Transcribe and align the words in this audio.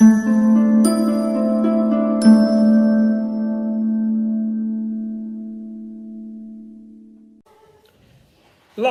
La 0.00 0.06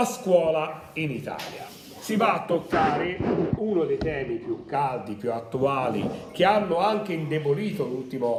scuola 0.05 0.91
in 0.93 1.09
Italia. 1.09 1.65
Si 1.97 2.15
va 2.15 2.33
a 2.33 2.45
toccare 2.45 3.17
uno 3.55 3.85
dei 3.85 3.97
temi 3.97 4.35
più 4.35 4.65
caldi, 4.65 5.15
più 5.15 5.33
attuali, 5.33 6.07
che 6.31 6.45
hanno 6.45 6.77
anche 6.77 7.13
indebolito 7.13 7.87
l'ultima 7.87 8.29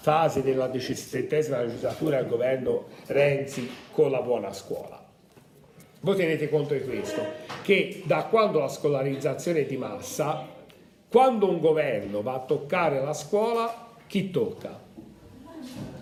fase 0.00 0.42
della 0.42 0.66
diciassettesima 0.66 1.60
legislatura 1.60 2.16
del 2.16 2.28
governo 2.28 2.86
Renzi 3.06 3.70
con 3.92 4.10
la 4.10 4.20
buona 4.20 4.52
scuola. 4.52 5.00
Voi 6.00 6.16
tenete 6.16 6.48
conto 6.48 6.74
di 6.74 6.82
questo, 6.82 7.22
che 7.62 8.02
da 8.04 8.24
quando 8.24 8.58
la 8.58 8.68
scolarizzazione 8.68 9.64
di 9.64 9.76
massa, 9.76 10.54
quando 11.16 11.48
un 11.48 11.60
governo 11.60 12.20
va 12.20 12.34
a 12.34 12.40
toccare 12.40 13.00
la 13.00 13.14
scuola, 13.14 13.88
chi 14.06 14.30
tocca? 14.30 14.78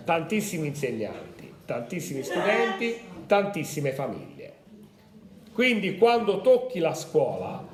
Tantissimi 0.03 0.67
insegnanti, 0.67 1.53
tantissimi 1.63 2.21
studenti, 2.21 2.99
tantissime 3.25 3.93
famiglie. 3.93 4.53
Quindi 5.53 5.97
quando 5.97 6.41
tocchi 6.41 6.79
la 6.79 6.93
scuola, 6.93 7.65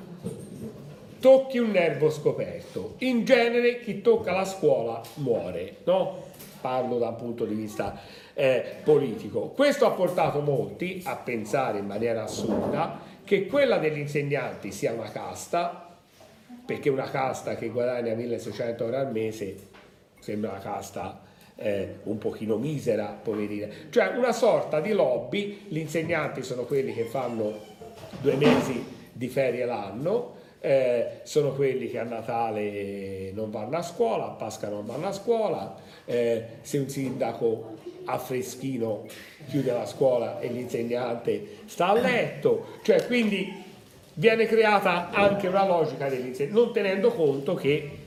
tocchi 1.20 1.58
un 1.58 1.72
nervo 1.72 2.12
scoperto. 2.12 2.94
In 3.00 3.26
genere 3.26 3.80
chi 3.80 4.02
tocca 4.02 4.34
la 4.34 4.46
scuola 4.46 5.02
muore, 5.16 5.78
no? 5.86 6.26
Parlo 6.62 7.00
da 7.00 7.08
un 7.08 7.16
punto 7.16 7.46
di 7.46 7.56
vista 7.56 8.02
eh, 8.36 8.64
politico. 8.84 9.48
Questo 9.48 9.88
ha 9.88 9.92
portato 9.94 10.42
molti 10.42 11.02
a 11.06 11.16
pensare 11.16 11.80
in 11.80 11.88
maniera 11.88 12.22
assurda 12.22 13.00
che 13.24 13.48
quella 13.48 13.80
degli 13.80 13.98
insegnanti 13.98 14.72
sia 14.72 14.94
una 14.94 15.10
casta, 15.10 15.91
perché 16.72 16.90
una 16.90 17.10
casta 17.10 17.56
che 17.56 17.68
guadagna 17.68 18.14
1600 18.14 18.86
euro 18.86 18.98
al 18.98 19.12
mese 19.12 19.58
sembra 20.22 20.52
una 20.52 20.60
casta 20.60 21.22
eh, 21.56 21.96
un 22.04 22.18
pochino 22.18 22.56
misera, 22.56 23.08
poverina. 23.08 23.68
Cioè 23.90 24.16
una 24.16 24.32
sorta 24.32 24.80
di 24.80 24.94
lobby, 24.94 25.66
gli 25.68 25.80
insegnanti 25.80 26.44
sono 26.44 26.64
quelli 26.64 26.94
che 26.94 27.04
fanno 27.04 27.60
due 28.22 28.36
mesi 28.36 28.86
di 29.12 29.28
ferie 29.28 29.66
l'anno, 29.66 30.36
eh, 30.62 31.20
sono 31.24 31.52
quelli 31.52 31.90
che 31.90 32.00
a 32.00 32.04
Natale 32.04 33.32
non 33.34 33.52
vanno 33.52 33.76
a 33.76 33.82
scuola, 33.82 34.28
a 34.28 34.30
Pasqua 34.30 34.70
non 34.70 34.86
vanno 34.86 35.08
a 35.08 35.12
scuola, 35.12 35.76
eh, 36.06 36.46
se 36.62 36.78
un 36.78 36.88
sindaco 36.88 37.80
a 38.06 38.18
freschino 38.18 39.06
chiude 39.50 39.74
la 39.74 39.86
scuola 39.86 40.40
e 40.40 40.48
l'insegnante 40.48 41.64
sta 41.66 41.88
a 41.88 42.00
letto, 42.00 42.78
cioè 42.82 43.06
quindi 43.08 43.71
viene 44.22 44.46
creata 44.46 45.10
anche 45.10 45.48
una 45.48 45.66
logica 45.66 46.08
dell'insegnante, 46.08 46.60
non 46.60 46.72
tenendo 46.72 47.12
conto 47.12 47.56
che 47.56 47.98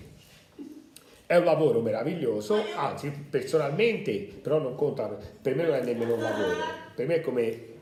è 1.26 1.34
un 1.34 1.44
lavoro 1.44 1.80
meraviglioso, 1.80 2.62
anzi 2.76 3.10
personalmente, 3.10 4.12
però 4.40 4.60
non 4.60 4.76
conta, 4.76 5.08
per 5.42 5.56
me 5.56 5.64
non 5.64 5.74
è 5.74 5.82
nemmeno 5.82 6.14
un 6.14 6.20
lavoro, 6.20 6.56
per 6.94 7.08
me 7.08 7.16
è 7.16 7.20
come 7.20 7.72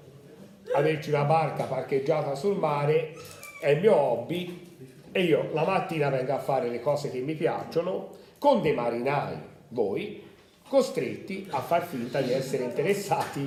averci 0.73 1.11
una 1.11 1.25
barca 1.25 1.65
parcheggiata 1.65 2.35
sul 2.35 2.57
mare 2.57 3.13
è 3.61 3.69
il 3.69 3.81
mio 3.81 3.95
hobby 3.95 4.77
e 5.13 5.23
io 5.25 5.51
la 5.53 5.65
mattina 5.65 6.09
vengo 6.09 6.33
a 6.33 6.39
fare 6.39 6.71
le 6.71 6.81
cose 6.81 7.11
che 7.11 7.19
mi 7.19 7.35
piacciono 7.35 8.17
con 8.39 8.63
dei 8.63 8.73
marinai, 8.73 9.37
voi, 9.69 10.23
costretti 10.67 11.49
a 11.51 11.61
far 11.61 11.85
finta 11.85 12.23
di 12.23 12.33
essere 12.33 12.65
interessati 12.65 13.45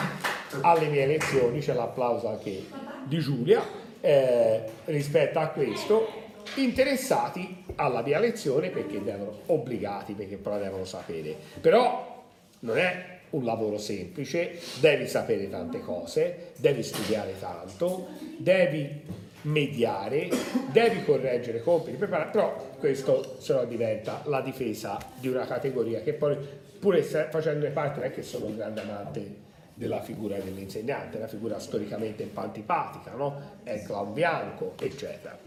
alle 0.62 0.88
mie 0.90 1.08
lezioni, 1.08 1.60
c'è 1.60 1.74
l'applauso 1.74 2.30
anche 2.30 2.66
di 3.06 3.18
Giulia 3.18 3.85
eh, 4.06 4.62
rispetto 4.86 5.40
a 5.40 5.48
questo, 5.48 6.08
interessati 6.56 7.64
alla 7.76 8.04
mia 8.04 8.20
lezione 8.20 8.70
perché 8.70 9.04
devono, 9.04 9.40
obbligati 9.48 10.14
perché 10.14 10.38
però 10.38 10.60
devono 10.60 10.86
sapere, 10.86 11.36
però 11.60 12.24
non 12.60 12.78
è 12.78 13.14
un 13.32 13.44
lavoro 13.44 13.80
semplice, 13.80 14.60
devi 14.80 15.08
sapere 15.08 15.50
tante 15.50 15.80
cose, 15.80 16.52
devi 16.58 16.84
studiare 16.84 17.34
tanto, 17.40 18.08
devi 18.38 19.02
mediare, 19.42 20.30
devi 20.72 21.04
correggere 21.04 21.62
compiti, 21.62 21.98
preparare, 21.98 22.30
però 22.30 22.76
questo 22.78 23.38
se 23.40 23.54
no 23.54 23.66
diventa 23.66 24.22
la 24.26 24.42
difesa 24.42 25.00
di 25.20 25.28
una 25.30 25.46
categoria 25.48 26.02
che 26.02 26.14
poi 26.14 26.38
pur 26.80 27.02
facendo 27.02 27.68
parte 27.72 28.00
non 28.00 28.10
è 28.10 28.14
che 28.14 28.22
sono 28.22 28.46
un 28.46 28.56
grande 28.56 28.82
amante 28.82 29.45
della 29.76 30.02
figura 30.02 30.38
dell'insegnante, 30.38 31.18
una 31.18 31.28
figura 31.28 31.60
storicamente 31.60 32.28
antipatica, 32.34 33.12
no? 33.12 33.60
È 33.62 33.84
clown 33.84 34.14
bianco, 34.14 34.74
eccetera. 34.80 35.38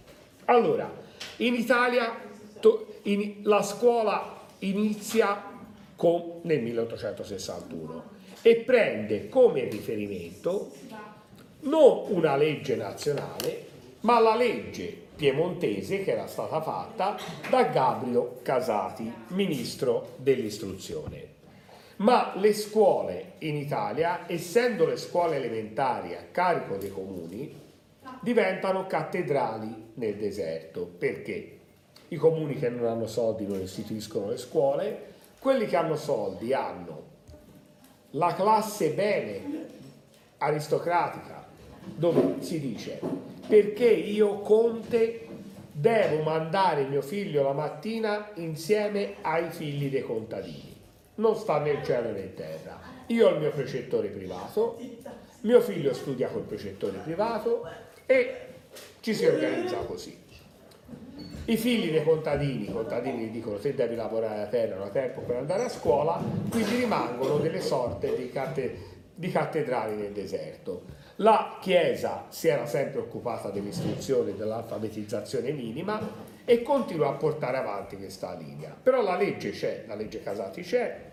Allora, 0.45 0.91
in 1.39 1.55
Italia 1.55 2.15
to, 2.61 3.01
in, 3.03 3.41
la 3.43 3.63
scuola 3.63 4.47
inizia 4.61 5.43
con, 5.97 6.41
nel 6.43 6.63
1861 6.63 8.17
e 8.43 8.57
prende 8.57 9.29
come 9.29 9.65
riferimento 9.69 10.73
non 11.61 12.05
una 12.09 12.37
legge 12.37 12.77
nazionale, 12.77 13.67
ma 14.01 14.21
la 14.21 14.37
legge 14.37 15.07
piemontese 15.17 16.05
che 16.05 16.13
era 16.13 16.29
stata 16.29 16.61
fatta 16.61 17.19
da 17.51 17.65
Gabriel 17.65 18.39
Casati, 18.43 19.13
ministro 19.29 20.15
dell'istruzione. 20.19 21.37
Ma 21.99 22.33
le 22.37 22.53
scuole 22.55 23.33
in 23.39 23.57
Italia, 23.57 24.25
essendo 24.27 24.87
le 24.87 24.97
scuole 24.97 25.37
elementari 25.37 26.15
a 26.15 26.25
carico 26.31 26.77
dei 26.77 26.91
comuni, 26.91 27.61
diventano 28.21 28.87
cattedrali 28.87 29.91
nel 29.95 30.17
deserto. 30.17 30.91
Perché? 30.99 31.59
I 32.09 32.17
comuni 32.17 32.59
che 32.59 32.69
non 32.69 32.87
hanno 32.87 33.07
soldi 33.07 33.47
non 33.47 33.61
istituiscono 33.61 34.31
le 34.31 34.37
scuole, 34.37 35.07
quelli 35.41 35.67
che 35.67 35.77
hanno 35.77 35.97
soldi 35.97 36.53
hanno 36.53 37.07
la 38.13 38.35
classe 38.35 38.91
bene 38.91 39.67
aristocratica, 40.39 41.47
dove 41.95 42.43
si 42.43 42.61
dice 42.61 43.27
perché 43.49 43.89
io 43.89 44.41
conte 44.41 45.27
devo 45.73 46.23
mandare 46.23 46.85
mio 46.85 47.01
figlio 47.01 47.43
la 47.43 47.53
mattina 47.53 48.31
insieme 48.35 49.15
ai 49.23 49.49
figli 49.51 49.91
dei 49.91 50.03
contadini. 50.03 50.78
Non 51.19 51.37
sta 51.37 51.59
nel 51.59 51.83
cielo 51.83 52.11
né 52.11 52.21
in 52.21 52.35
terra. 52.35 52.79
Io 53.07 53.29
ho 53.29 53.35
il 53.35 53.41
mio 53.41 53.51
precettore 53.51 54.09
privato, 54.09 54.79
mio 55.41 55.61
figlio 55.61 55.93
studia 55.93 56.29
col 56.29 56.43
precettore 56.43 56.99
privato 56.99 57.67
e 58.07 58.37
ci 59.01 59.15
si 59.15 59.27
organizza 59.27 59.79
così. 59.79 60.17
I 61.47 61.57
figli 61.57 61.91
dei 61.91 62.05
contadini, 62.05 62.69
i 62.69 62.73
contadini 62.73 63.31
dicono 63.31 63.59
se 63.59 63.75
devi 63.75 63.97
lavorare 63.97 64.37
la 64.37 64.47
terra 64.47 64.77
non 64.77 64.85
hai 64.85 64.93
tempo 64.93 65.23
per 65.23 65.37
andare 65.37 65.65
a 65.65 65.69
scuola, 65.69 66.23
quindi 66.51 66.77
rimangono 66.77 67.39
delle 67.39 67.63
sorte 67.63 68.15
di, 68.15 68.31
cate, 68.31 68.77
di 69.15 69.31
cattedrali 69.31 69.97
nel 69.97 70.13
deserto. 70.13 70.83
La 71.17 71.59
Chiesa 71.61 72.27
si 72.29 72.47
era 72.47 72.67
sempre 72.67 73.01
occupata 73.01 73.49
dell'istruzione 73.51 74.31
e 74.31 74.35
dell'alfabetizzazione 74.35 75.51
minima 75.51 75.99
e 76.45 76.63
continua 76.63 77.09
a 77.09 77.13
portare 77.13 77.57
avanti 77.57 77.97
questa 77.97 78.35
linea. 78.35 78.77
Però 78.81 79.03
la 79.03 79.17
legge 79.17 79.51
c'è, 79.51 79.85
la 79.89 79.95
legge 79.95 80.23
Casati 80.23 80.63
c'è, 80.63 81.08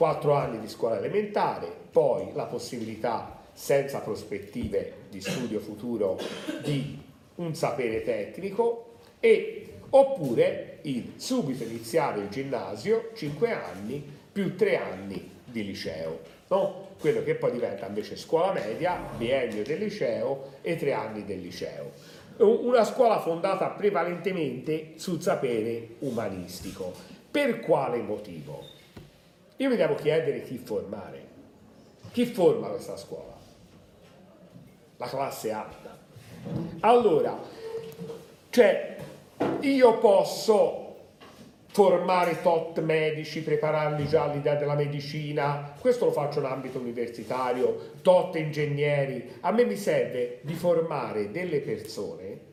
quattro 0.00 0.32
anni 0.32 0.58
di 0.58 0.66
scuola 0.66 0.96
elementare, 0.96 1.70
poi 1.90 2.30
la 2.32 2.44
possibilità 2.44 3.38
senza 3.52 3.98
prospettive 3.98 4.94
di 5.10 5.20
studio 5.20 5.60
futuro 5.60 6.18
di 6.62 6.98
un 7.34 7.54
sapere 7.54 8.02
tecnico 8.02 8.94
e, 9.20 9.74
oppure 9.90 10.78
il 10.84 11.12
subito 11.16 11.64
iniziare 11.64 12.20
il 12.22 12.30
ginnasio, 12.30 13.10
5 13.12 13.52
anni 13.52 14.02
più 14.32 14.56
3 14.56 14.78
anni 14.78 15.32
di 15.44 15.66
liceo, 15.66 16.20
no? 16.48 16.88
quello 16.98 17.22
che 17.22 17.34
poi 17.34 17.52
diventa 17.52 17.86
invece 17.86 18.16
scuola 18.16 18.52
media, 18.52 18.98
biennio 19.18 19.62
del 19.62 19.80
liceo 19.80 20.52
e 20.62 20.76
3 20.76 20.94
anni 20.94 21.26
del 21.26 21.42
liceo. 21.42 21.90
Una 22.38 22.84
scuola 22.84 23.20
fondata 23.20 23.66
prevalentemente 23.66 24.92
sul 24.94 25.20
sapere 25.20 25.96
umanistico. 25.98 26.90
Per 27.30 27.60
quale 27.60 27.98
motivo? 27.98 28.78
Io 29.60 29.68
mi 29.68 29.76
devo 29.76 29.94
chiedere 29.94 30.42
chi 30.42 30.56
formare. 30.56 31.28
Chi 32.12 32.24
forma 32.24 32.68
questa 32.68 32.96
scuola? 32.96 33.36
La 34.96 35.06
classe 35.06 35.50
alta. 35.50 35.98
Allora, 36.80 37.38
cioè 38.48 38.96
io 39.60 39.98
posso 39.98 40.96
formare 41.72 42.40
tot 42.40 42.80
medici, 42.80 43.42
prepararli 43.42 44.08
già 44.08 44.24
all'idea 44.24 44.54
della 44.54 44.74
medicina, 44.74 45.74
questo 45.78 46.06
lo 46.06 46.12
faccio 46.12 46.38
in 46.38 46.46
ambito 46.46 46.78
universitario, 46.78 47.90
tot 48.00 48.34
ingegneri, 48.36 49.36
a 49.40 49.52
me 49.52 49.64
mi 49.66 49.76
serve 49.76 50.40
di 50.40 50.54
formare 50.54 51.30
delle 51.30 51.60
persone 51.60 52.48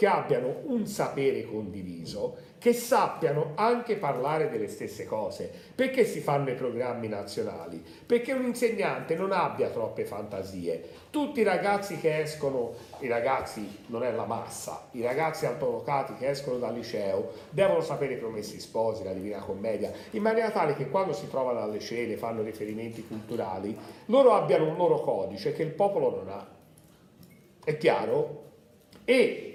che 0.00 0.06
abbiano 0.06 0.62
un 0.64 0.86
sapere 0.86 1.44
condiviso, 1.44 2.34
che 2.56 2.72
sappiano 2.72 3.52
anche 3.54 3.96
parlare 3.96 4.48
delle 4.48 4.68
stesse 4.68 5.04
cose. 5.04 5.52
Perché 5.74 6.06
si 6.06 6.20
fanno 6.20 6.48
i 6.48 6.54
programmi 6.54 7.06
nazionali? 7.06 7.84
Perché 8.06 8.32
un 8.32 8.46
insegnante 8.46 9.14
non 9.14 9.30
abbia 9.30 9.68
troppe 9.68 10.06
fantasie. 10.06 10.82
Tutti 11.10 11.40
i 11.40 11.42
ragazzi 11.42 11.98
che 11.98 12.18
escono, 12.18 12.72
i 13.00 13.08
ragazzi 13.08 13.84
non 13.88 14.02
è 14.02 14.10
la 14.10 14.24
massa, 14.24 14.88
i 14.92 15.02
ragazzi 15.02 15.44
altolocati 15.44 16.14
che 16.14 16.30
escono 16.30 16.56
dal 16.56 16.72
liceo 16.72 17.32
devono 17.50 17.82
sapere 17.82 18.14
i 18.14 18.18
promessi 18.18 18.58
sposi, 18.58 19.04
la 19.04 19.12
Divina 19.12 19.40
Commedia, 19.40 19.92
in 20.12 20.22
maniera 20.22 20.50
tale 20.50 20.74
che 20.76 20.88
quando 20.88 21.12
si 21.12 21.28
trovano 21.28 21.60
alle 21.60 21.78
cene, 21.78 22.16
fanno 22.16 22.40
riferimenti 22.40 23.06
culturali, 23.06 23.76
loro 24.06 24.32
abbiano 24.32 24.66
un 24.66 24.76
loro 24.78 25.02
codice 25.02 25.52
che 25.52 25.62
il 25.62 25.72
popolo 25.72 26.16
non 26.16 26.28
ha. 26.30 26.46
È 27.62 27.76
chiaro? 27.76 28.44
E 29.04 29.49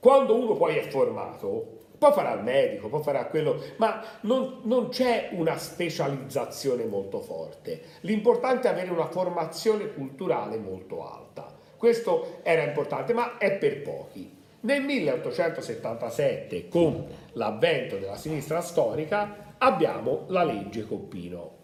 quando 0.00 0.34
uno 0.34 0.54
poi 0.54 0.76
è 0.76 0.88
formato, 0.88 1.76
poi 1.98 2.12
farà 2.12 2.32
il 2.34 2.44
medico, 2.44 2.88
poi 2.88 3.02
farà 3.02 3.26
quello, 3.26 3.60
ma 3.76 4.02
non, 4.20 4.60
non, 4.62 4.88
c'è 4.88 5.30
una 5.32 5.58
specializzazione 5.58 6.84
molto 6.84 7.20
forte. 7.20 7.82
L'importante 8.02 8.68
è 8.68 8.70
avere 8.70 8.90
una 8.90 9.08
formazione 9.08 9.92
culturale 9.92 10.58
molto 10.58 11.04
alta. 11.04 11.52
Questo 11.76 12.38
era 12.42 12.62
importante, 12.62 13.12
ma 13.12 13.36
è 13.38 13.52
per 13.52 13.82
pochi. 13.82 14.36
Nel 14.60 14.82
1877, 14.82 16.68
con 16.68 17.06
l'avvento 17.32 17.96
della 17.96 18.16
sinistra 18.16 18.60
storica, 18.60 19.54
abbiamo 19.58 20.24
la 20.28 20.44
legge 20.44 20.86
Coppino. 20.86 21.56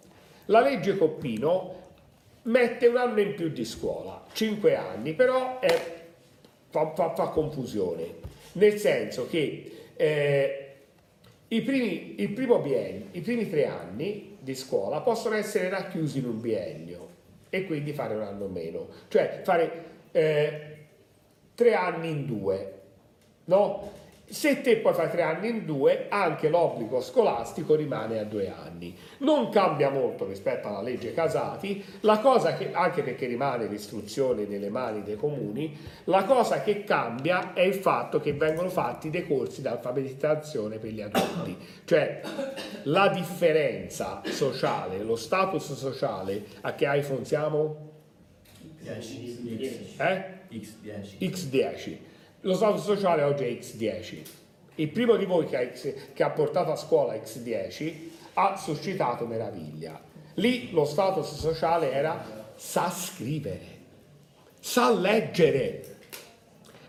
La 0.47 0.61
legge 0.61 0.97
Coppino 0.97 1.83
mette 2.43 2.87
un 2.89 2.97
anno 2.97 3.21
in 3.21 3.35
più 3.35 3.49
di 3.49 3.65
scuola, 3.65 4.23
cinque 4.33 4.77
anni, 4.77 5.15
però 5.15 5.59
è, 5.61 6.04
fa, 6.75 6.93
fa, 6.93 7.15
fa 7.15 7.29
confusione 7.29 8.23
nel 8.55 8.79
senso 8.79 9.29
che 9.29 9.71
eh, 9.95 10.75
i, 11.47 11.63
primi, 11.63 12.17
il 12.19 12.31
primo 12.31 12.59
biennio, 12.59 13.07
i 13.13 13.21
primi 13.21 13.49
tre 13.49 13.67
anni 13.67 14.37
di 14.41 14.55
scuola 14.57 15.01
possono 15.01 15.37
essere 15.37 15.69
racchiusi 15.69 16.19
in 16.19 16.25
un 16.27 16.41
biennio 16.41 17.09
e 17.49 17.65
quindi 17.67 17.93
fare 17.93 18.15
un 18.15 18.23
anno 18.23 18.49
meno, 18.49 18.89
cioè 19.07 19.41
fare 19.45 19.85
eh, 20.11 20.77
tre 21.55 21.75
anni 21.75 22.11
in 22.11 22.27
due, 22.27 22.81
no? 23.45 23.93
Se 24.35 24.63
te 24.63 24.79
poi 24.79 24.95
fai 24.95 25.09
tre 25.11 25.23
anni 25.23 25.49
in 25.49 25.65
due, 25.65 26.07
anche 26.09 26.49
l'obbligo 26.49 27.01
scolastico 27.01 27.77
rimane 27.77 28.19
a 28.19 28.25
due 28.25 28.51
anni. 28.51 28.93
Non 29.19 29.49
cambia 29.49 29.91
molto 29.91 30.27
rispetto 30.27 30.67
alla 30.67 30.83
legge 30.83 31.15
Casati, 31.15 31.85
la 32.01 32.19
cosa 32.19 32.57
che, 32.57 32.73
anche 32.73 33.05
perché 33.05 33.27
rimane 33.27 33.69
l'istruzione 33.69 34.45
nelle 34.45 34.71
mani 34.71 35.05
dei 35.05 35.15
comuni, 35.15 35.79
la 36.07 36.25
cosa 36.25 36.63
che 36.63 36.83
cambia 36.83 37.53
è 37.53 37.61
il 37.61 37.75
fatto 37.75 38.19
che 38.19 38.33
vengono 38.33 38.71
fatti 38.71 39.09
dei 39.09 39.25
corsi 39.25 39.61
di 39.61 39.69
alfabetizzazione 39.69 40.79
per 40.79 40.91
gli 40.91 41.01
adulti. 41.01 41.57
Cioè 41.85 42.23
la 42.83 43.07
differenza 43.11 44.21
sociale, 44.25 45.05
lo 45.05 45.15
status 45.15 45.75
sociale, 45.75 46.43
a 46.63 46.75
che 46.75 46.89
iPhone 46.89 47.25
siamo? 47.25 47.93
10. 48.81 49.95
Eh? 49.97 50.25
X10. 50.51 51.19
X10 51.21 51.97
lo 52.45 52.55
stato 52.55 52.79
sociale 52.79 53.23
oggi 53.23 53.45
è 53.45 53.49
X10. 53.49 54.23
Il 54.77 54.89
primo 54.89 55.17
di 55.17 55.25
voi 55.25 55.47
che 55.47 55.57
ha, 55.57 55.73
X, 55.73 56.13
che 56.13 56.23
ha 56.23 56.31
portato 56.31 56.73
a 56.73 56.77
scuola 56.77 57.15
X10 57.15 57.95
ha 58.35 58.57
suscitato 58.57 59.27
meraviglia. 59.27 60.01
Lì 60.35 60.73
lo 60.73 60.85
status 60.85 61.35
sociale 61.35 61.93
era 61.93 62.53
sa 62.57 62.91
scrivere, 62.91 63.67
sa 64.61 64.93
leggere. 64.93 65.93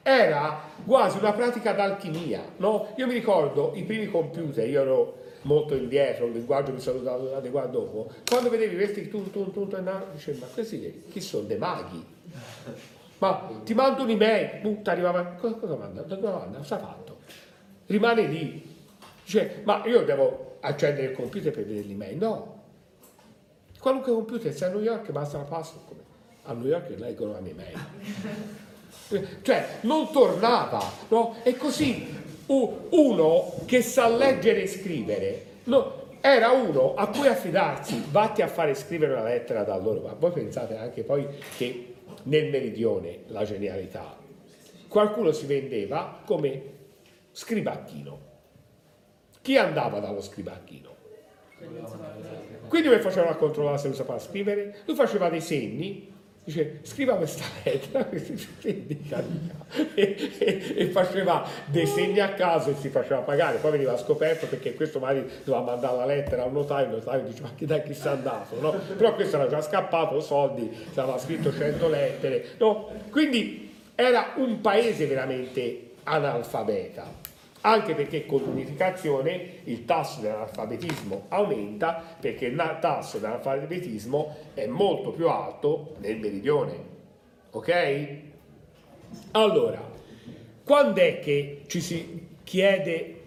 Era 0.02 0.62
quasi 0.86 1.18
una 1.18 1.34
pratica 1.34 1.74
d'alchimia, 1.74 2.44
no? 2.58 2.94
Io 2.98 3.08
mi 3.08 3.14
ricordo 3.14 3.72
i 3.76 3.84
primi 3.84 4.08
computer, 4.08 4.68
io 4.68 4.82
ero 4.82 5.18
molto 5.44 5.76
indietro, 5.76 6.26
il 6.26 6.34
linguaggio 6.34 6.74
mi 6.74 6.80
sono 6.80 7.00
adeguato 7.36 7.70
dopo, 7.70 8.12
quando 8.28 8.50
vedevi 8.50 8.76
questi 8.76 9.08
tun 9.10 9.32
tun 9.32 9.52
tun, 9.52 9.70
tun 9.70 10.04
dicevi, 10.14 10.40
ma 10.40 10.46
questi 10.48 11.04
chi 11.10 11.22
sono? 11.22 11.46
Dei 11.46 11.58
maghi? 11.58 12.04
Ma 13.18 13.50
ti 13.64 13.74
mando 13.74 14.04
un'email, 14.04 14.82
ti 14.82 14.90
arrivava, 14.90 15.24
cosa, 15.40 15.56
cosa 15.56 15.76
manda? 15.76 16.04
Cosa 16.04 16.76
ha 16.76 16.80
fatto? 16.80 17.20
Rimane 17.86 18.24
lì. 18.24 18.74
Dice, 19.24 19.62
ma 19.64 19.84
io 19.86 20.04
devo 20.04 20.58
accendere 20.60 21.08
il 21.08 21.16
computer 21.16 21.52
per 21.52 21.66
vedere 21.66 21.88
l'email? 21.88 22.18
No. 22.18 22.64
Qualunque 23.80 24.12
computer, 24.12 24.54
se 24.54 24.66
a 24.66 24.70
New 24.70 24.82
York 24.82 25.12
basta 25.12 25.38
la 25.38 25.44
password, 25.44 25.88
come? 25.88 26.02
a 26.44 26.54
New 26.54 26.68
York 26.68 26.90
leggono 26.98 27.34
la 27.34 27.40
mia 27.40 27.52
email. 27.52 27.78
cioè, 29.42 29.68
non 29.82 30.12
tornava, 30.12 30.84
no? 31.10 31.36
E 31.44 31.56
così 31.56 32.24
uno 32.48 33.54
che 33.66 33.82
sa 33.82 34.08
leggere 34.08 34.64
e 34.64 34.68
scrivere, 34.68 35.46
no, 35.66 36.04
era 36.22 36.52
uno 36.52 36.96
a 36.96 37.08
cui 37.08 37.28
affidarsi, 37.28 38.06
vatti 38.10 38.42
a 38.42 38.48
fare 38.48 38.74
scrivere 38.76 39.14
una 39.14 39.24
lettera 39.24 39.64
da 39.64 39.78
loro, 39.78 40.02
ma 40.02 40.16
voi 40.18 40.32
pensate 40.32 40.78
anche 40.78 41.04
poi 41.04 41.28
che 41.58 41.95
nel 42.26 42.50
meridione 42.50 43.24
la 43.28 43.44
genialità. 43.44 44.18
Qualcuno 44.88 45.32
si 45.32 45.46
vendeva 45.46 46.22
come 46.26 46.74
scribacchino. 47.32 48.20
Chi 49.42 49.58
andava 49.58 50.00
dallo 50.00 50.22
scribacchino? 50.22 50.94
Quindi 52.68 52.88
lui 52.88 53.00
faceva 53.00 53.36
controllare 53.36 53.78
se 53.78 53.88
lo 53.88 53.94
sapeva 53.94 54.20
scrivere, 54.20 54.78
lui 54.86 54.96
faceva 54.96 55.30
dei 55.30 55.42
segni, 55.42 56.14
dice 56.46 56.80
scriva 56.84 57.16
questa 57.16 57.44
lettera 57.64 58.08
e, 59.96 60.90
faceva 60.92 61.48
dei 61.66 61.88
segni 61.88 62.20
a 62.20 62.30
caso 62.34 62.70
e 62.70 62.76
si 62.76 62.90
faceva 62.90 63.22
pagare, 63.22 63.58
poi 63.58 63.72
veniva 63.72 63.98
scoperto 63.98 64.46
perché 64.46 64.76
questo 64.76 65.00
magari 65.00 65.28
doveva 65.44 65.66
mandare 65.66 65.98
la 65.98 66.06
lettera 66.06 66.44
al 66.44 66.52
notaio, 66.52 66.86
il 66.86 66.92
notaio 66.92 67.24
diceva 67.24 67.48
ma 67.48 67.54
chi 67.56 67.66
dai 67.66 67.82
chi 67.84 67.96
sia 67.96 68.12
andato, 68.12 68.60
no? 68.60 68.72
però 68.96 69.16
questo 69.16 69.38
era 69.38 69.48
già 69.48 69.62
scappato, 69.62 70.20
soldi, 70.22 70.70
aveva 70.94 71.18
scritto 71.18 71.52
100 71.52 71.90
lettere, 71.90 72.46
no? 72.60 72.90
quindi 73.10 73.74
era 73.96 74.34
un 74.36 74.62
paese 74.62 75.08
veramente 75.08 75.94
analfabeta 76.04 77.34
anche 77.66 77.96
perché 77.96 78.28
con 78.28 78.42
l'unificazione 78.44 79.62
il 79.64 79.86
tasso 79.86 80.22
dell'analfabetismo 80.22 81.26
aumenta 81.30 82.02
perché 82.20 82.46
il 82.46 82.78
tasso 82.80 83.18
dell'analfabetismo 83.18 84.36
è 84.54 84.68
molto 84.68 85.10
più 85.12 85.28
alto 85.28 85.96
nel 85.98 86.18
meridione. 86.18 86.94
Ok? 87.50 88.08
Allora, 89.32 89.82
quando 90.64 91.02
è 91.02 91.20
che 91.20 91.64
ci 91.66 91.82
si 91.82 92.28
chiede 92.44 93.24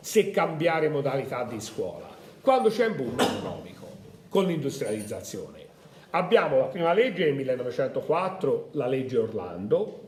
se 0.00 0.30
cambiare 0.30 0.88
modalità 0.88 1.44
di 1.44 1.60
scuola? 1.60 2.08
Quando 2.40 2.70
c'è 2.70 2.86
un 2.86 2.96
boom 2.96 3.20
economico, 3.20 3.86
con 4.30 4.46
l'industrializzazione. 4.46 5.64
Abbiamo 6.10 6.58
la 6.58 6.66
prima 6.66 6.94
legge 6.94 7.24
del 7.24 7.34
1904, 7.34 8.68
la 8.72 8.86
legge 8.86 9.18
Orlando, 9.18 10.04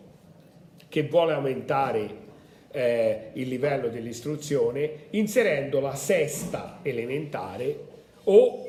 che 0.88 1.02
vuole 1.02 1.34
aumentare 1.34 2.26
eh, 2.70 3.30
il 3.34 3.48
livello 3.48 3.88
dell'istruzione 3.88 4.90
inserendo 5.10 5.80
la 5.80 5.94
sesta 5.94 6.80
elementare 6.82 7.76
o 8.24 8.66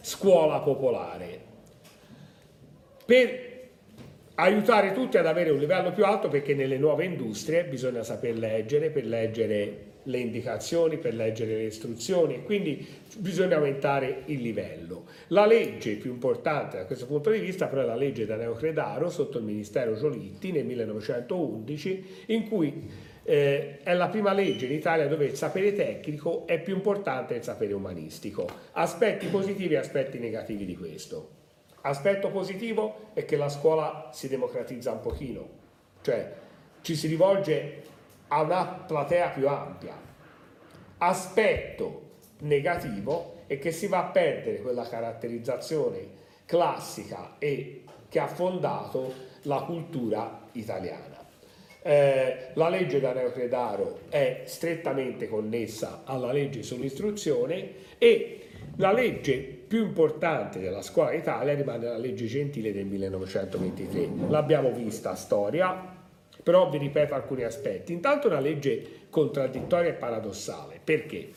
scuola 0.00 0.60
popolare 0.60 1.38
per 3.04 3.48
aiutare 4.36 4.92
tutti 4.92 5.18
ad 5.18 5.26
avere 5.26 5.50
un 5.50 5.58
livello 5.58 5.92
più 5.92 6.04
alto 6.04 6.28
perché 6.28 6.54
nelle 6.54 6.78
nuove 6.78 7.04
industrie 7.04 7.64
bisogna 7.64 8.02
saper 8.02 8.38
leggere 8.38 8.88
per 8.90 9.04
leggere 9.04 9.88
le 10.04 10.18
indicazioni, 10.18 10.96
per 10.96 11.14
leggere 11.14 11.56
le 11.56 11.64
istruzioni 11.64 12.42
quindi 12.42 12.86
bisogna 13.18 13.56
aumentare 13.56 14.22
il 14.26 14.40
livello. 14.40 15.04
La 15.28 15.44
legge 15.44 15.96
più 15.96 16.10
importante 16.10 16.78
da 16.78 16.86
questo 16.86 17.06
punto 17.06 17.30
di 17.30 17.38
vista 17.38 17.66
però 17.66 17.82
è 17.82 17.84
la 17.84 17.96
legge 17.96 18.24
da 18.24 18.36
Neocredaro 18.36 19.10
sotto 19.10 19.36
il 19.36 19.44
Ministero 19.44 19.94
Giolitti 19.94 20.52
nel 20.52 20.64
1911 20.64 22.24
in 22.26 22.48
cui 22.48 23.08
eh, 23.22 23.78
è 23.82 23.94
la 23.94 24.08
prima 24.08 24.32
legge 24.32 24.66
in 24.66 24.72
Italia 24.72 25.06
dove 25.06 25.26
il 25.26 25.36
sapere 25.36 25.72
tecnico 25.74 26.46
è 26.46 26.60
più 26.60 26.74
importante 26.74 27.34
del 27.34 27.42
sapere 27.42 27.72
umanistico. 27.72 28.48
Aspetti 28.72 29.26
positivi 29.26 29.74
e 29.74 29.78
aspetti 29.78 30.18
negativi 30.18 30.64
di 30.64 30.76
questo. 30.76 31.38
Aspetto 31.82 32.28
positivo 32.30 33.10
è 33.14 33.24
che 33.24 33.36
la 33.36 33.48
scuola 33.48 34.10
si 34.12 34.28
democratizza 34.28 34.92
un 34.92 35.00
pochino, 35.00 35.48
cioè 36.02 36.32
ci 36.82 36.94
si 36.94 37.06
rivolge 37.06 37.82
a 38.28 38.42
una 38.42 38.64
platea 38.64 39.28
più 39.28 39.48
ampia. 39.48 39.94
Aspetto 40.98 42.08
negativo 42.40 43.42
è 43.46 43.58
che 43.58 43.72
si 43.72 43.86
va 43.86 43.98
a 43.98 44.10
perdere 44.10 44.60
quella 44.60 44.86
caratterizzazione 44.86 46.18
classica 46.44 47.36
e 47.38 47.84
che 48.08 48.18
ha 48.18 48.26
fondato 48.26 49.12
la 49.42 49.62
cultura 49.62 50.48
italiana. 50.52 51.09
Eh, 51.82 52.36
la 52.54 52.68
legge 52.68 53.00
da 53.00 53.12
Neocredaro 53.12 54.00
è 54.10 54.42
strettamente 54.44 55.28
connessa 55.28 56.02
alla 56.04 56.30
legge 56.30 56.62
sull'istruzione 56.62 57.70
e 57.96 58.40
la 58.76 58.92
legge 58.92 59.38
più 59.38 59.84
importante 59.84 60.58
della 60.58 60.82
scuola 60.82 61.12
Italia 61.12 61.54
rimane 61.54 61.86
la 61.86 61.96
legge 61.96 62.26
Gentile 62.26 62.72
del 62.72 62.86
1923. 62.86 64.08
L'abbiamo 64.28 64.72
vista 64.72 65.10
a 65.10 65.14
storia, 65.14 65.96
però 66.42 66.68
vi 66.68 66.78
ripeto 66.78 67.14
alcuni 67.14 67.44
aspetti. 67.44 67.92
Intanto 67.92 68.28
una 68.28 68.40
legge 68.40 69.06
contraddittoria 69.10 69.90
e 69.90 69.94
paradossale, 69.94 70.80
perché 70.82 71.30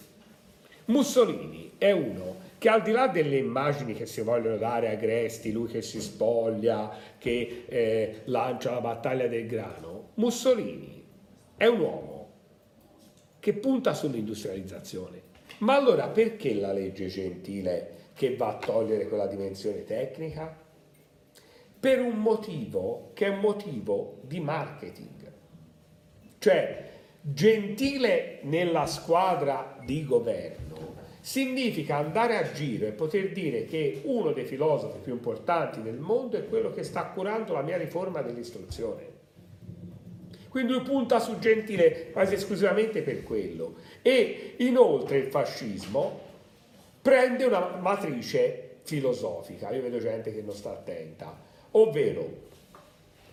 Mussolini 0.85 1.71
è 1.77 1.91
uno 1.91 2.41
che 2.57 2.69
al 2.69 2.81
di 2.81 2.91
là 2.91 3.07
delle 3.07 3.37
immagini 3.37 3.93
che 3.93 4.05
si 4.05 4.21
vogliono 4.21 4.57
dare 4.57 4.89
a 4.89 4.95
Gresti, 4.95 5.51
lui 5.51 5.67
che 5.67 5.81
si 5.81 6.01
spoglia, 6.01 6.91
che 7.17 7.65
eh, 7.67 8.21
lancia 8.25 8.71
la 8.71 8.79
battaglia 8.79 9.27
del 9.27 9.45
grano, 9.47 10.02
Mussolini 10.15 11.03
è 11.57 11.65
un 11.65 11.79
uomo 11.79 12.31
che 13.39 13.53
punta 13.53 13.93
sull'industrializzazione. 13.93 15.21
Ma 15.59 15.75
allora 15.75 16.07
perché 16.07 16.53
la 16.53 16.71
legge 16.71 17.07
gentile 17.07 17.91
che 18.13 18.35
va 18.35 18.49
a 18.49 18.57
togliere 18.57 19.07
quella 19.07 19.27
dimensione 19.27 19.83
tecnica? 19.83 20.61
Per 21.79 21.99
un 21.99 22.19
motivo 22.19 23.11
che 23.13 23.25
è 23.25 23.29
un 23.29 23.39
motivo 23.39 24.19
di 24.21 24.39
marketing. 24.39 25.31
Cioè, 26.37 26.89
gentile 27.21 28.39
nella 28.43 28.85
squadra 28.85 29.79
di 29.83 30.05
governo 30.05 30.95
significa 31.21 31.97
andare 31.97 32.37
a 32.37 32.51
giro 32.51 32.85
e 32.85 32.91
poter 32.91 33.31
dire 33.31 33.65
che 33.65 34.01
uno 34.03 34.31
dei 34.31 34.45
filosofi 34.45 34.99
più 34.99 35.13
importanti 35.13 35.81
del 35.81 35.97
mondo 35.97 36.37
è 36.37 36.47
quello 36.47 36.71
che 36.71 36.83
sta 36.83 37.05
curando 37.05 37.53
la 37.53 37.61
mia 37.61 37.77
riforma 37.77 38.21
dell'istruzione. 38.21 39.12
Quindi 40.53 40.73
lui 40.73 40.83
punta 40.83 41.19
su 41.19 41.39
Gentile 41.39 42.11
quasi 42.11 42.35
esclusivamente 42.35 43.01
per 43.01 43.23
quello. 43.23 43.77
E 44.03 44.53
inoltre 44.57 45.17
il 45.17 45.31
fascismo 45.31 46.19
prende 47.01 47.45
una 47.45 47.77
matrice 47.77 48.75
filosofica, 48.83 49.71
io 49.71 49.81
vedo 49.81 49.97
gente 49.97 50.31
che 50.31 50.43
non 50.43 50.53
sta 50.53 50.69
attenta, 50.69 51.35
ovvero 51.71 52.51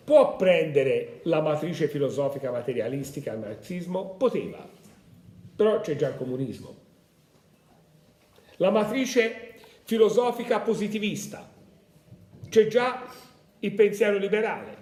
può 0.03 0.37
prendere 0.37 1.21
la 1.25 1.43
matrice 1.43 1.89
filosofica 1.89 2.51
materialistica 2.51 3.33
al 3.33 3.41
marxismo? 3.41 4.15
Poteva, 4.17 4.67
però 5.55 5.81
c'è 5.81 5.97
già 5.97 6.09
il 6.09 6.17
comunismo 6.17 6.81
la 8.61 8.71
matrice 8.71 9.55
filosofica 9.85 10.61
positivista, 10.61 11.51
c'è 12.49 12.67
già 12.67 13.07
il 13.61 13.73
pensiero 13.73 14.19
liberale. 14.19 14.80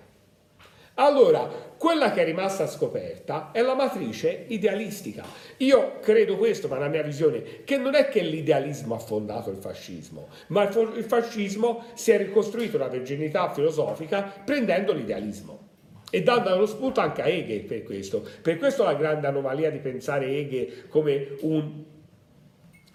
Allora, 1.01 1.49
quella 1.77 2.11
che 2.11 2.23
è 2.23 2.25
rimasta 2.25 2.67
scoperta 2.67 3.53
è 3.53 3.63
la 3.63 3.77
matrice 3.77 4.47
idealistica. 4.49 5.25
Io 5.59 6.01
credo 6.01 6.37
questo, 6.37 6.67
ma 6.67 6.77
la 6.77 6.89
mia 6.89 7.05
visione, 7.05 7.63
che 7.63 7.77
non 7.77 7.95
è 7.95 8.09
che 8.09 8.21
l'idealismo 8.21 8.97
ha 8.97 8.99
fondato 8.99 9.51
il 9.51 9.59
fascismo, 9.59 10.29
ma 10.49 10.65
il 10.65 11.05
fascismo 11.07 11.85
si 11.95 12.11
è 12.11 12.19
ricostruito 12.19 12.77
una 12.77 12.89
virginità 12.89 13.53
filosofica 13.53 14.23
prendendo 14.23 14.93
l'idealismo 14.93 15.67
e 16.11 16.23
dando 16.25 16.57
lo 16.57 16.67
spunto 16.67 16.99
anche 16.99 17.23
a 17.23 17.27
Hegel 17.27 17.63
per 17.63 17.85
questo. 17.85 18.27
Per 18.43 18.59
questo 18.59 18.83
la 18.83 18.95
grande 18.95 19.29
anomalia 19.29 19.71
di 19.71 19.79
pensare 19.79 20.27
Hegel 20.27 20.89
come 20.89 21.37
un 21.43 21.85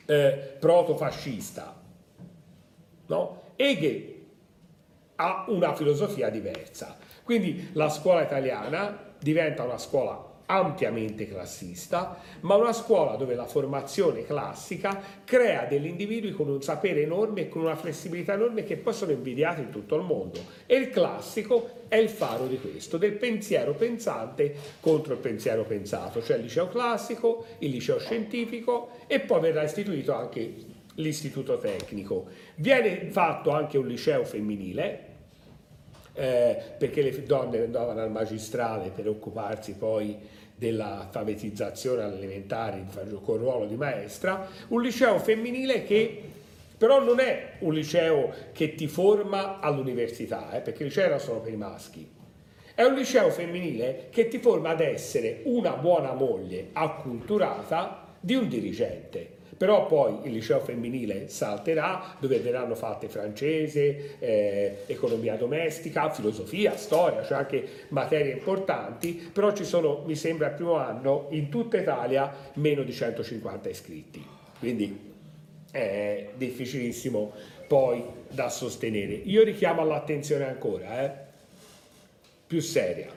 eh, 0.06 0.56
protofascista. 0.60 1.82
No? 3.08 3.42
Hegel 3.56 4.14
ha 5.16 5.46
una 5.48 5.74
filosofia 5.74 6.30
diversa. 6.30 6.98
Quindi 7.24 7.70
la 7.74 7.90
scuola 7.90 8.24
italiana 8.24 9.14
diventa 9.18 9.64
una 9.64 9.78
scuola 9.78 10.32
ampiamente 10.46 11.28
classista, 11.28 12.20
ma 12.42 12.56
una 12.56 12.74
scuola 12.74 13.16
dove 13.16 13.34
la 13.34 13.46
formazione 13.46 14.26
classica 14.26 15.02
crea 15.24 15.66
degli 15.66 15.86
individui 15.86 16.32
con 16.32 16.50
un 16.50 16.62
sapere 16.62 17.02
enorme 17.02 17.42
e 17.42 17.50
con 17.50 17.62
una 17.62 17.76
flessibilità 17.76 18.34
enorme 18.34 18.64
che 18.64 18.76
poi 18.76 18.94
sono 18.94 19.12
invidiati 19.12 19.62
in 19.62 19.70
tutto 19.70 19.96
il 19.96 20.04
mondo. 20.04 20.40
E 20.66 20.76
il 20.76 20.90
classico 20.90 21.82
è 21.88 21.96
il 21.96 22.10
faro 22.10 22.46
di 22.48 22.60
questo, 22.60 22.98
del 22.98 23.14
pensiero 23.14 23.74
pensante 23.74 24.54
contro 24.80 25.14
il 25.14 25.20
pensiero 25.20 25.64
pensato, 25.64 26.22
cioè 26.22 26.38
il 26.38 26.44
liceo 26.44 26.68
classico, 26.68 27.46
il 27.60 27.72
liceo 27.72 28.00
scientifico 28.00 28.90
e 29.08 29.22
poi 29.22 29.40
verrà 29.40 29.64
istituito 29.64 30.14
anche 30.14 30.56
l'istituto 30.96 31.58
tecnico. 31.58 32.28
Viene 32.56 33.08
fatto 33.10 33.52
anche 33.52 33.78
un 33.78 33.88
liceo 33.88 34.24
femminile, 34.26 35.13
eh, 36.14 36.58
perché 36.78 37.02
le 37.02 37.24
donne 37.24 37.64
andavano 37.64 38.02
al 38.02 38.12
magistrale 38.12 38.90
per 38.90 39.08
occuparsi 39.08 39.74
poi 39.74 40.18
dell'alfabetizzazione 40.56 42.04
all'elementare 42.04 42.86
con 43.24 43.38
ruolo 43.38 43.66
di 43.66 43.76
maestra, 43.76 44.48
un 44.70 44.82
liceo 44.82 45.20
femminile 45.20 45.84
che 45.84 46.22
però 46.78 47.02
non 47.02 47.20
è 47.20 47.54
un 47.60 47.74
liceo 47.74 48.34
che 48.52 48.76
ti 48.76 48.88
forma 48.88 49.60
all'università, 49.60 50.52
eh, 50.52 50.60
perché 50.60 50.84
il 50.84 50.90
liceo 50.90 51.06
era 51.06 51.18
solo 51.18 51.40
per 51.40 51.54
i 51.54 51.56
maschi. 51.56 52.10
È 52.76 52.84
un 52.84 52.96
liceo 52.96 53.30
femminile 53.30 54.08
che 54.10 54.28
ti 54.28 54.38
forma 54.40 54.72
ad 54.72 54.82
essere 54.82 55.42
una 55.46 55.76
buona 55.76 56.14
moglie 56.14 56.70
acculturata 56.74 58.16
di 58.20 58.36
un 58.36 58.50
dirigente 58.50 59.33
però 59.56 59.86
poi 59.88 60.20
il 60.24 60.32
liceo 60.32 60.60
femminile 60.60 61.28
salterà 61.30 62.16
dove 62.20 62.40
verranno 62.40 62.76
fatte 62.76 63.08
francese, 63.08 64.18
eh, 64.20 64.78
economia 64.88 65.36
domestica, 65.36 66.10
filosofia, 66.12 66.76
storia, 66.76 67.24
cioè 67.24 67.38
anche 67.38 67.68
materie 67.90 68.34
importanti, 68.34 69.30
però 69.32 69.54
ci 69.54 69.66
sono, 69.66 70.04
mi 70.06 70.16
sembra, 70.16 70.48
al 70.48 70.54
primo 70.54 70.76
anno 70.76 71.28
in 71.32 71.50
tutta 71.50 71.78
Italia 71.78 72.34
meno 72.54 72.84
di 72.84 72.92
150 72.92 73.70
iscritti, 73.70 74.26
quindi 74.60 75.12
è 75.72 76.30
difficilissimo 76.36 77.34
poi 77.68 78.04
da 78.30 78.50
sostenere. 78.50 79.14
Io 79.14 79.44
richiamo 79.44 79.82
all'attenzione 79.82 80.46
ancora, 80.46 81.04
eh, 81.04 81.12
più 82.46 82.60
seria. 82.60 83.08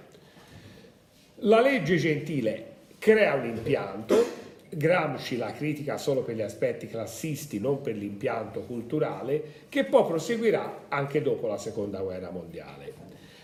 La 1.40 1.60
legge 1.60 1.96
gentile 1.96 2.64
crea 2.98 3.34
un 3.34 3.44
impianto 3.44 4.35
Gramsci 4.68 5.36
la 5.36 5.52
critica 5.52 5.96
solo 5.96 6.22
per 6.22 6.34
gli 6.34 6.42
aspetti 6.42 6.86
classisti, 6.86 7.60
non 7.60 7.80
per 7.80 7.96
l'impianto 7.96 8.60
culturale, 8.60 9.42
che 9.68 9.84
poi 9.84 10.04
proseguirà 10.04 10.86
anche 10.88 11.22
dopo 11.22 11.46
la 11.46 11.58
seconda 11.58 12.00
guerra 12.00 12.30
mondiale. 12.30 12.92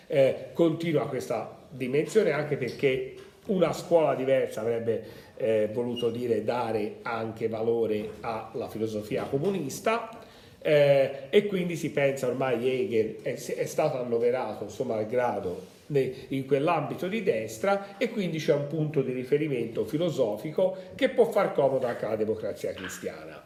Eh, 0.07 0.49
continua 0.52 1.09
questa 1.09 1.59
dimensione 1.69 2.33
anche 2.33 2.57
perché 2.57 3.14
una 3.47 3.73
scuola 3.73 4.14
diversa 4.14 4.61
avrebbe 4.61 5.05
eh, 5.37 5.69
voluto 5.73 6.11
dire 6.11 6.45
dare 6.45 6.97
anche 7.02 7.49
valore 7.49 8.11
alla 8.21 8.69
filosofia 8.69 9.25
comunista 9.25 10.21
eh, 10.61 11.23
e 11.29 11.47
quindi 11.47 11.76
si 11.76 11.91
pensa 11.91 12.29
ormai 12.29 12.69
Hegel 12.69 13.23
è, 13.23 13.35
è 13.35 13.67
stato 13.67 13.99
annoverato, 14.00 14.64
insomma, 14.64 14.95
malgrado 14.95 15.61
in 15.99 16.46
quell'ambito 16.46 17.08
di 17.08 17.22
destra 17.22 17.96
e 17.99 18.11
quindi 18.11 18.38
c'è 18.38 18.54
un 18.54 18.66
punto 18.66 19.02
di 19.02 19.12
riferimento 19.12 19.84
filosofico 19.84 20.76
che 20.94 21.11
può 21.11 21.30
far 21.30 21.52
comodo 21.52 21.87
anche 21.87 22.04
alla 22.04 22.16
democrazia 22.16 22.72
cristiana. 22.72 23.42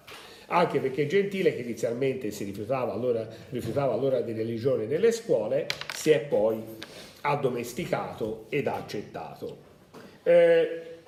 Anche 0.48 0.78
perché 0.78 1.06
Gentile, 1.06 1.54
che 1.54 1.62
inizialmente 1.62 2.30
si 2.30 2.44
rifiutava 2.44 2.92
allora, 2.92 3.26
rifiutava 3.50 3.92
allora 3.92 4.20
di 4.20 4.32
religione 4.32 4.86
nelle 4.86 5.10
scuole, 5.10 5.66
si 5.92 6.10
è 6.10 6.20
poi 6.20 6.62
addomesticato 7.22 8.46
ed 8.48 8.68
accettato. 8.68 9.64
Eh, 10.22 10.98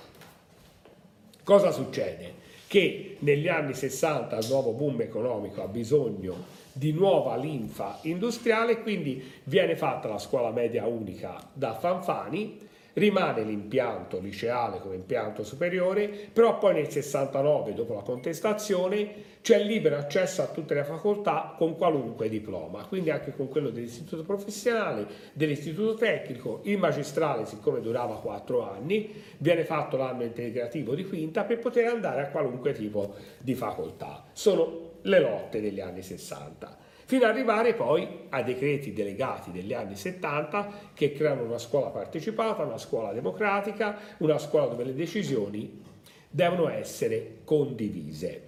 cosa 1.45 1.71
succede? 1.71 2.35
Che 2.67 3.17
negli 3.21 3.49
anni 3.49 3.75
60 3.75 4.37
il 4.39 4.47
nuovo 4.49 4.73
boom 4.73 5.01
economico 5.03 5.63
ha 5.63 5.69
bisogno 5.69 6.57
di 6.79 6.93
nuova 6.93 7.35
linfa 7.35 7.99
industriale, 8.03 8.83
quindi 8.83 9.21
viene 9.45 9.75
fatta 9.75 10.07
la 10.07 10.19
scuola 10.19 10.53
media 10.53 10.87
unica 10.87 11.37
da 11.53 11.75
Fanfani, 11.75 12.67
rimane 12.93 13.43
l'impianto 13.43 14.21
liceale 14.21 14.79
come 14.79 14.95
impianto 14.95 15.43
superiore, 15.43 16.09
però 16.33 16.57
poi 16.59 16.75
nel 16.75 16.89
69, 16.89 17.75
dopo 17.75 17.95
la 17.95 18.03
contestazione, 18.03 19.27
c'è 19.43 19.63
libero 19.63 19.97
accesso 19.97 20.43
a 20.43 20.47
tutte 20.47 20.75
le 20.75 20.85
facoltà 20.85 21.55
con 21.57 21.77
qualunque 21.77 22.29
diploma, 22.29 22.85
quindi 22.87 23.11
anche 23.11 23.35
con 23.35 23.49
quello 23.49 23.71
dell'istituto 23.71 24.23
professionale, 24.23 25.07
dell'istituto 25.33 25.95
tecnico, 25.95 26.61
il 26.65 26.79
magistrale, 26.79 27.45
siccome 27.45 27.81
durava 27.81 28.21
quattro 28.21 28.71
anni, 28.71 29.13
viene 29.39 29.65
fatto 29.65 29.97
l'anno 29.97 30.23
integrativo 30.23 30.95
di 30.95 31.05
quinta 31.05 31.43
per 31.43 31.59
poter 31.59 31.87
andare 31.87 32.23
a 32.23 32.29
qualunque 32.29 32.73
tipo 32.73 33.15
di 33.39 33.55
facoltà. 33.55 34.25
Sono 34.33 34.88
le 35.09 35.21
lotte 35.21 35.61
degli 35.61 35.81
anni 35.81 36.03
60, 36.03 36.77
fino 37.05 37.25
ad 37.25 37.31
arrivare 37.31 37.75
poi 37.75 38.27
ai 38.29 38.45
decreti 38.45 38.93
delegati 38.93 39.51
degli 39.51 39.73
anni 39.73 39.97
70 39.97 40.91
che 40.95 41.13
creano 41.13 41.43
una 41.43 41.59
scuola 41.59 41.89
partecipata, 41.89 42.63
una 42.63 42.79
scuola 42.79 43.13
democratica, 43.13 43.99
una 44.19 44.39
scuola 44.39 44.67
dove 44.67 44.85
le 44.85 44.95
decisioni 44.95 45.83
devono 46.29 46.69
essere 46.69 47.39
condivise. 47.45 48.43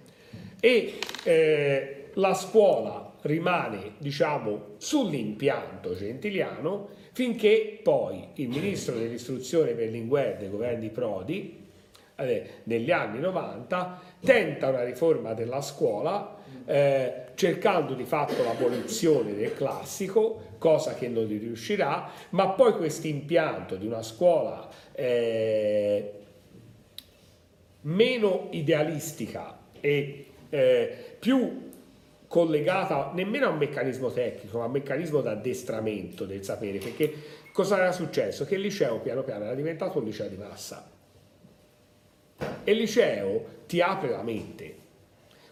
E 0.59 0.99
eh, 1.23 2.09
la 2.13 2.33
scuola 2.35 3.13
rimane, 3.21 3.93
diciamo, 3.97 4.75
sull'impianto 4.77 5.95
gentiliano 5.95 6.89
finché 7.13 7.79
poi 7.81 8.27
il 8.35 8.49
ministro 8.49 8.95
dell'istruzione 8.95 9.73
Berlinguer 9.73 10.37
dei 10.37 10.49
governi 10.49 10.89
Prodi 10.89 11.67
eh, 12.15 12.49
negli 12.63 12.91
anni 12.91 13.19
90, 13.19 14.01
tenta 14.23 14.69
una 14.69 14.83
riforma 14.83 15.33
della 15.33 15.61
scuola 15.61 16.37
eh, 16.65 17.13
cercando 17.35 17.93
di 17.93 18.03
fatto 18.03 18.43
l'abolizione 18.43 19.33
del 19.33 19.53
classico, 19.53 20.49
cosa 20.57 20.93
che 20.93 21.07
non 21.07 21.25
gli 21.25 21.39
riuscirà, 21.39 22.09
ma 22.29 22.49
poi 22.49 22.73
questo 22.73 23.07
impianto 23.07 23.75
di 23.75 23.87
una 23.87 24.03
scuola 24.03 24.69
eh, 24.93 26.11
meno 27.81 28.47
idealistica 28.51 29.57
e 29.79 30.25
eh, 30.49 31.15
più 31.17 31.69
collegata 32.27 33.11
nemmeno 33.13 33.47
a 33.47 33.49
un 33.49 33.57
meccanismo 33.57 34.11
tecnico, 34.11 34.57
ma 34.57 34.63
a 34.63 34.67
un 34.67 34.73
meccanismo 34.73 35.21
d'addestramento 35.21 36.25
del 36.25 36.43
sapere, 36.43 36.77
perché 36.77 37.13
cosa 37.51 37.77
era 37.77 37.91
successo? 37.91 38.45
Che 38.45 38.55
il 38.55 38.61
liceo 38.61 38.99
piano 38.99 39.23
piano 39.23 39.45
era 39.45 39.55
diventato 39.55 39.99
un 39.99 40.05
liceo 40.05 40.27
di 40.27 40.37
massa. 40.37 40.89
E 42.63 42.71
il 42.71 42.77
liceo 42.77 43.63
ti 43.67 43.81
apre 43.81 44.09
la 44.09 44.23
mente. 44.23 44.75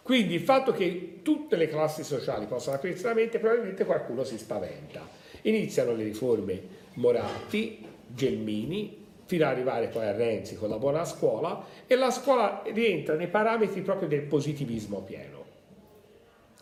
Quindi 0.09 0.33
il 0.33 0.41
fatto 0.41 0.71
che 0.71 1.19
tutte 1.21 1.55
le 1.55 1.67
classi 1.67 2.03
sociali 2.03 2.47
possano 2.47 2.77
aprirsi 2.77 3.03
la 3.03 3.13
mente, 3.13 3.37
probabilmente 3.37 3.85
qualcuno 3.85 4.23
si 4.23 4.39
spaventa. 4.39 5.07
Iniziano 5.43 5.93
le 5.93 6.01
riforme 6.01 6.59
Moratti, 6.95 7.85
Gelmini, 8.07 9.05
fino 9.25 9.45
ad 9.45 9.51
arrivare 9.51 9.85
poi 9.89 10.07
a 10.07 10.13
Renzi 10.13 10.55
con 10.55 10.69
la 10.69 10.79
buona 10.79 11.05
scuola 11.05 11.63
e 11.85 11.95
la 11.95 12.09
scuola 12.09 12.63
rientra 12.73 13.13
nei 13.13 13.27
parametri 13.27 13.81
proprio 13.81 14.07
del 14.07 14.23
positivismo 14.23 15.01
pieno. 15.01 15.45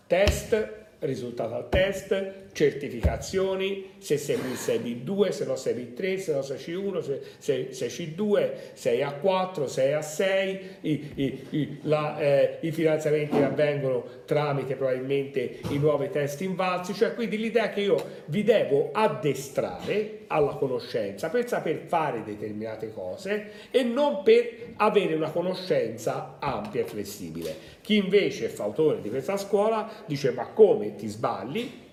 Test, 0.08 0.72
risultato 1.00 1.56
al 1.56 1.70
test, 1.70 2.47
certificazioni, 2.58 3.92
se 4.00 4.18
sei 4.18 4.38
qui 4.38 4.56
sei 4.56 4.80
B2, 4.80 5.30
se 5.30 5.46
no 5.46 5.56
sei 5.56 5.76
B3, 5.76 6.18
se 6.18 6.34
no 6.34 6.42
sei 6.42 6.58
C1, 6.58 7.20
se 7.38 7.68
sei 7.70 7.88
C2, 8.16 8.52
sei 8.74 9.02
A4, 9.02 9.66
sei 9.66 9.94
A6, 9.94 10.60
i, 10.82 11.12
i, 11.14 11.48
i, 11.52 11.78
la, 11.84 12.18
eh, 12.18 12.58
i 12.62 12.72
finanziamenti 12.72 13.36
avvengono 13.36 14.04
tramite 14.26 14.76
probabilmente 14.76 15.60
i 15.70 15.78
nuovi 15.78 16.10
test 16.10 16.42
invalsi, 16.42 16.96
cioè 16.96 17.14
quindi 17.14 17.38
l'idea 17.38 17.70
che 17.70 17.82
io 17.82 18.04
vi 18.26 18.42
devo 18.42 18.90
addestrare 18.92 20.22
alla 20.26 20.56
conoscenza 20.56 21.30
per 21.30 21.48
saper 21.48 21.84
fare 21.86 22.24
determinate 22.24 22.92
cose 22.92 23.52
e 23.70 23.84
non 23.84 24.24
per 24.24 24.74
avere 24.78 25.14
una 25.14 25.30
conoscenza 25.30 26.38
ampia 26.40 26.82
e 26.82 26.86
flessibile. 26.86 27.56
Chi 27.82 27.98
invece 27.98 28.50
fa 28.50 28.64
autore 28.64 29.00
di 29.00 29.10
questa 29.10 29.38
scuola 29.38 29.88
dice 30.08 30.32
ma 30.32 30.48
come 30.48 30.96
ti 30.96 31.08
sbagli? 31.08 31.86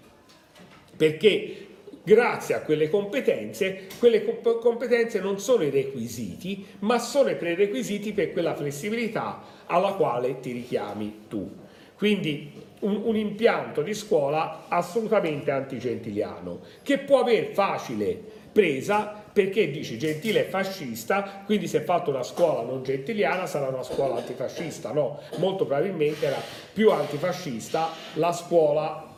Perché 0.96 1.66
grazie 2.04 2.54
a 2.54 2.60
quelle 2.60 2.90
competenze, 2.90 3.86
quelle 3.98 4.24
competenze 4.60 5.20
non 5.20 5.40
sono 5.40 5.64
i 5.64 5.70
requisiti, 5.70 6.64
ma 6.80 6.98
sono 6.98 7.30
i 7.30 7.36
prerequisiti 7.36 8.12
per 8.12 8.32
quella 8.32 8.54
flessibilità 8.54 9.42
alla 9.66 9.94
quale 9.94 10.38
ti 10.40 10.52
richiami 10.52 11.20
tu. 11.28 11.50
Quindi 11.96 12.52
un, 12.80 13.00
un 13.04 13.16
impianto 13.16 13.80
di 13.80 13.94
scuola 13.94 14.66
assolutamente 14.68 15.50
antigentiliano, 15.50 16.60
che 16.82 16.98
può 16.98 17.20
aver 17.20 17.46
facile 17.52 18.42
presa 18.52 19.22
perché 19.32 19.70
dici 19.70 19.98
Gentile 19.98 20.46
è 20.46 20.48
fascista, 20.48 21.42
quindi 21.44 21.66
se 21.66 21.78
è 21.78 21.82
fatto 21.82 22.10
una 22.10 22.22
scuola 22.22 22.62
non 22.62 22.84
gentiliana 22.84 23.46
sarà 23.46 23.66
una 23.66 23.82
scuola 23.82 24.16
antifascista. 24.16 24.92
No, 24.92 25.18
molto 25.38 25.66
probabilmente 25.66 26.26
era 26.26 26.40
più 26.72 26.92
antifascista 26.92 27.88
la 28.14 28.32
scuola 28.32 29.13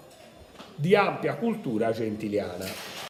di 0.76 0.94
ampia 0.94 1.36
cultura 1.36 1.90
gentiliana. 1.92 2.95